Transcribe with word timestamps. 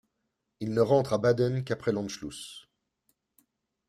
Il 0.61 0.71
ne 0.73 0.81
rentre 0.81 1.13
à 1.13 1.19
Baden 1.19 1.63
qu'après 1.63 1.91
l'Anschluss. 1.91 2.67